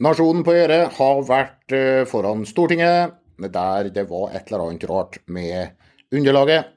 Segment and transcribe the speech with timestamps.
[0.00, 5.18] Nasjonen på Øre har vært eh, foran Stortinget, der det var et eller annet rart
[5.28, 5.74] med
[6.16, 6.70] underlaget.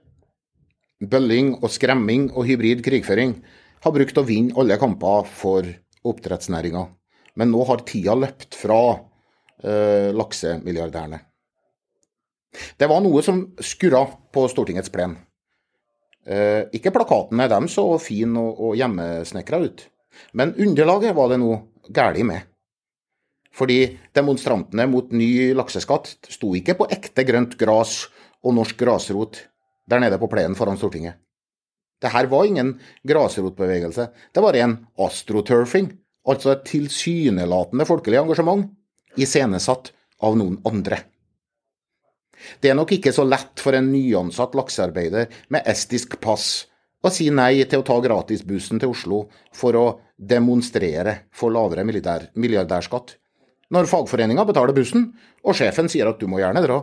[0.99, 3.37] Bølling og skremming og hybrid krigføring
[3.87, 5.71] har brukt å vinne alle kamper for
[6.03, 6.83] oppdrettsnæringa,
[7.39, 11.23] men nå har tida løpt fra eh, laksemilliardærene.
[12.75, 14.03] Det var noe som skurra
[14.35, 15.15] på Stortingets plen.
[16.27, 19.87] Eh, ikke plakaten med dem så fin og, og hjemmesnekra ut,
[20.35, 22.49] men underlaget var det noe galt med.
[23.53, 23.79] Fordi
[24.15, 28.07] demonstrantene mot ny lakseskatt sto ikke på ekte grønt gras
[28.43, 29.43] og norsk grasrot
[29.89, 31.19] der nede på plenen foran Stortinget.
[32.01, 32.73] Det her var ingen
[33.07, 35.93] grasrotbevegelse, det var en astroturfing,
[36.27, 38.65] altså et tilsynelatende folkelig engasjement,
[39.15, 40.99] iscenesatt av noen andre.
[42.59, 46.65] Det er nok ikke så lett for en nyansatt laksearbeider med estisk pass
[47.03, 49.25] å si nei til å ta gratisbussen til Oslo
[49.55, 49.85] for å
[50.17, 53.15] demonstrere for lavere milliardærskatt,
[53.71, 55.11] når fagforeninga betaler bussen
[55.43, 56.81] og sjefen sier at du må gjerne dra.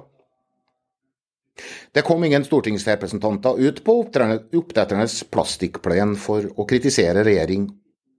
[1.92, 7.67] Det kom ingen stortingsrepresentanter ut på oppdretternes plastikkplen for å kritisere regjering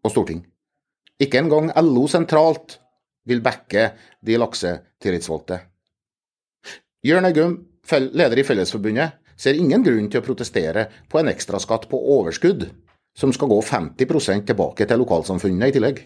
[0.04, 0.44] og storting.
[1.22, 2.78] Ikke engang LO sentralt
[3.30, 3.92] vil backe
[4.26, 5.60] de laksetillitsvalgte.
[7.06, 7.58] Jørn Eggum,
[8.14, 12.68] leder i Fellesforbundet, ser ingen grunn til å protestere på en ekstraskatt på overskudd,
[13.18, 16.04] som skal gå 50% tilbake til lokalsamfunnene i tillegg.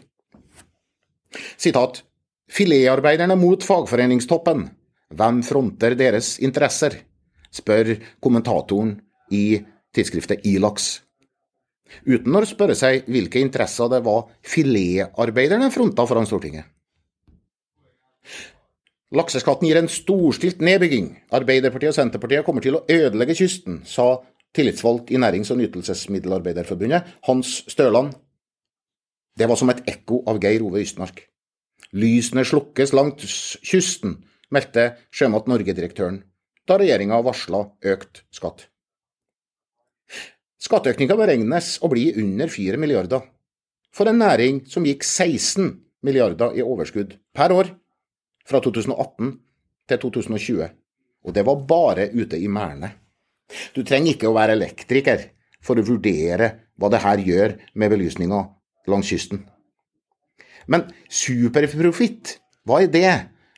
[1.60, 2.02] Sitat
[2.52, 4.68] Filetarbeiderne mot fagforeningstoppen.
[5.16, 7.02] Hvem fronter deres interesser?
[7.56, 8.98] spør kommentatoren
[9.32, 9.62] i
[9.96, 10.90] tidsskriftet Ilax.
[12.04, 16.68] Uten å spørre seg hvilke interesser det var filetarbeiderne fronta foran Stortinget.
[19.16, 21.12] Lakseskatten gir en storstilt nedbygging.
[21.38, 24.18] Arbeiderpartiet og Senterpartiet kommer til å ødelegge kysten, sa
[24.56, 28.18] tillitsvalgt i Nærings- og nytelsesmiddelarbeiderforbundet, Hans Støland.
[29.38, 31.24] Det var som et ekko av Geir Ove Ystmark.
[31.94, 36.24] Lysene slukkes langs kysten, meldte Sjømat Norge-direktøren
[36.66, 37.62] da regjeringa varsla
[37.94, 38.66] økt skatt.
[40.66, 43.22] Skatteøkninga beregnes å bli under 4 milliarder,
[43.94, 45.70] for en næring som gikk 16
[46.06, 47.70] milliarder i overskudd per år
[48.46, 49.36] fra 2018
[49.90, 50.70] til 2020,
[51.26, 52.92] og det var bare ute i merdene.
[53.78, 55.30] Du trenger ikke å være elektriker
[55.62, 56.50] for å vurdere
[56.82, 58.42] hva det her gjør med belysninga
[58.90, 59.46] langs kysten.
[60.68, 63.14] Men superprofitt, hva er det?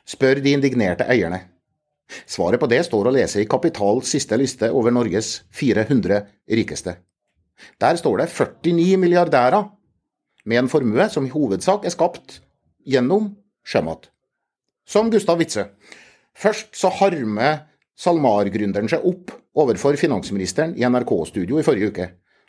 [0.08, 1.42] spør de indignerte eierne.
[2.24, 6.22] Svaret på det står å lese i Kapitals siste liste over Norges 400
[6.56, 6.94] rikeste.
[7.80, 9.66] Der står det 49 milliardærer
[10.48, 12.38] med en formue som i hovedsak er skapt
[12.88, 13.34] gjennom
[13.68, 14.08] sjømat.
[14.88, 15.68] Som Gustav Witzøe.
[16.38, 17.66] Først så harmer
[17.98, 22.06] SalMar-gründeren seg opp overfor finansministeren i NRK-studio i forrige uke,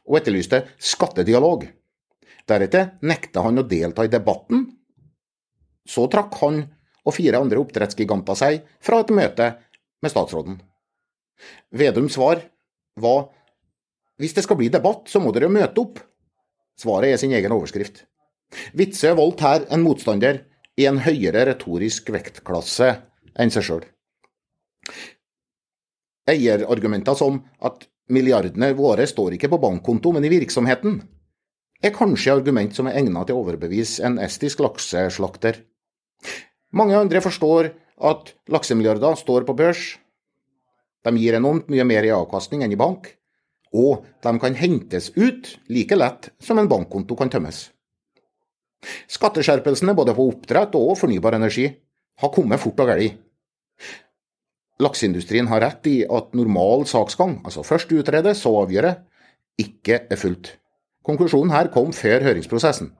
[0.07, 1.65] og etterlyste skattedialog.
[2.47, 4.67] Deretter nekta han å delta i debatten.
[5.87, 6.63] Så trakk han
[7.07, 9.49] og fire andre oppdrettsgiganter seg fra et møte
[10.03, 10.59] med statsråden.
[11.71, 12.43] Vedums svar
[12.99, 13.29] var
[14.19, 16.01] hvis det skal bli debatt, så må dere møte opp.
[16.79, 18.03] Svaret er sin egen overskrift.
[18.75, 20.41] Witzøe valgte her en motstander
[20.79, 22.89] i en høyere retorisk vektklasse
[23.39, 23.85] enn seg sjøl.
[26.29, 30.99] Eierargumenter som at milliardene våre står ikke på bankkonto, men i virksomheten,
[31.83, 35.61] er kanskje argument som er egnet til å overbevise en estisk lakseslakter.
[36.75, 37.71] Mange andre forstår
[38.09, 39.95] at laksemilliarder står på børs.
[41.05, 43.07] De gir enormt mye mer i avkastning enn i bank,
[43.71, 47.69] og de kan hentes ut like lett som en bankkonto kan tømmes.
[49.11, 51.67] Skatteskjerpelsene både på oppdrett og fornybar energi
[52.19, 53.17] har kommet fort og galt.
[54.79, 58.93] Lakseindustrien har rett i at normal saksgang, altså først utrede, så avgjøre,
[59.59, 60.53] ikke er fulgt.
[61.05, 62.91] Konklusjonen her kom før høringsprosessen.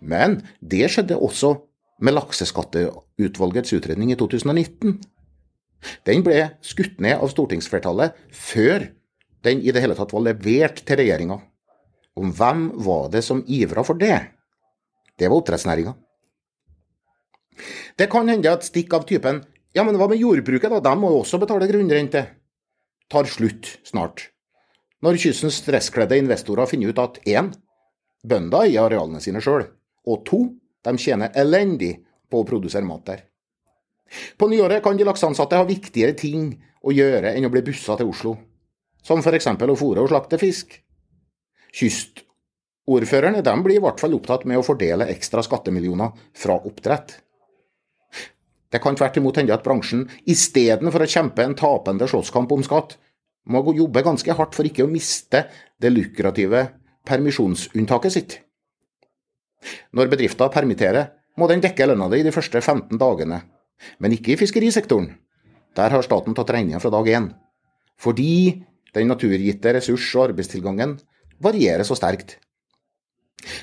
[0.00, 1.54] Men det skjedde også
[2.02, 4.98] med Lakseskatteutvalgets utredning i 2019.
[6.06, 8.88] Den ble skutt ned av stortingsflertallet før
[9.46, 11.38] den i det hele tatt var levert til regjeringa.
[12.18, 14.18] Om hvem var det som ivra for det?
[15.18, 15.94] Det var oppdrettsnæringa.
[17.98, 19.44] Det kan hende at stikk av typen
[19.74, 22.26] 'ja, men hva med jordbruket, da, de må jo også betale grunnrente',
[23.10, 24.30] tar slutt snart
[25.04, 27.52] når kystens stresskledde investorer finner ut at 1.
[28.28, 29.66] Bønder eier arealene sine sjøl,
[30.08, 30.40] og 2.
[30.88, 31.98] De tjener elendig
[32.30, 33.24] på å produsere mat der.
[34.40, 36.52] På nyåret kan de lakseansatte ha viktigere ting
[36.82, 38.34] å gjøre enn å bli bussa til Oslo,
[39.04, 39.50] som f.eks.
[39.52, 40.78] å fòre og slakte fisk.
[41.78, 47.18] Kystordførerne de blir i hvert fall opptatt med å fordele ekstra skattemillioner fra oppdrett.
[48.68, 52.96] Det kan tvert imot hende at bransjen istedenfor å kjempe en tapende slåsskamp om skatt,
[53.48, 55.46] må jobbe ganske hardt for ikke å miste
[55.80, 56.66] det lukrative
[57.08, 58.38] permisjonsunntaket sitt.
[59.96, 63.42] Når bedrifter permitterer, må den dekke lønna di de første 15 dagene,
[64.02, 65.12] men ikke i fiskerisektoren.
[65.78, 67.30] Der har staten tatt regninga fra dag én.
[67.98, 68.64] Fordi
[68.94, 70.96] den naturgitte ressurs- og arbeidstilgangen
[71.42, 72.38] varierer så sterkt.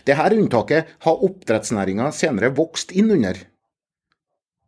[0.07, 3.35] Dette unntaket har oppdrettsnæringa senere vokst inn under.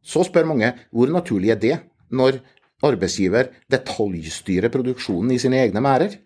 [0.03, 1.77] Så spør mange hvor naturlig er det,
[2.11, 2.41] når
[2.85, 6.17] arbeidsgiver detaljstyrer produksjonen i sine egne merder?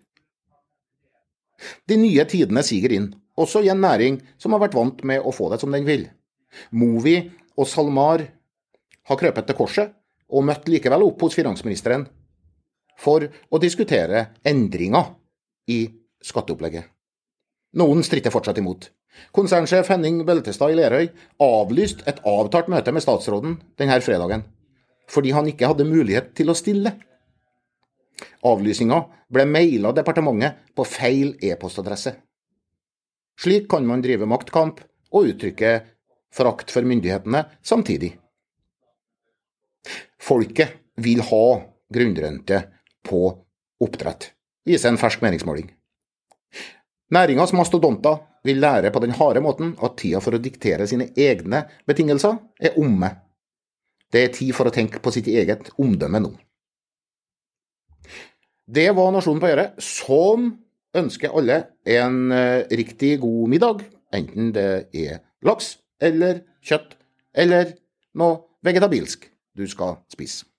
[1.88, 5.32] De nye tidene siger inn, også i en næring som har vært vant med å
[5.34, 6.08] få det som den vil.
[6.74, 7.16] Movi
[7.56, 8.24] og SalMar
[9.08, 9.92] har krøpet til korset,
[10.32, 12.06] og møtt likevel opp hos finansministeren
[12.98, 15.12] for å diskutere endringer
[15.68, 15.84] i
[16.24, 16.86] skatteopplegget.
[17.80, 18.88] Noen stritter fortsatt imot.
[19.36, 21.08] Konsernsjef Henning Beltestad i Lerøy
[21.44, 24.44] avlyste et avtalt møte med statsråden denne fredagen,
[25.12, 26.94] fordi han ikke hadde mulighet til å stille.
[28.46, 32.14] Avlysninga ble maila departementet på feil e-postadresse.
[33.40, 34.80] Slik kan man drive maktkamp
[35.12, 35.72] og uttrykke
[36.32, 38.12] forakt for myndighetene samtidig.
[40.22, 41.46] Folket vil ha
[41.92, 42.60] grunnrente
[43.02, 43.22] på
[43.82, 44.30] oppdrett,
[44.64, 45.72] viser en fersk meningsmåling.
[47.12, 51.66] Næringas mastodonter vil lære på den harde måten at tida for å diktere sine egne
[51.88, 53.10] betingelser er omme.
[54.12, 56.32] Det er tid for å tenke på sitt eget omdømme nå.
[58.72, 60.50] Det var Nasjonen på Gjøre, som
[60.96, 66.96] ønsker alle en uh, riktig god middag, enten det er laks eller kjøtt
[67.32, 67.72] eller
[68.18, 69.26] noe vegetabilsk
[69.56, 70.51] du skal spise.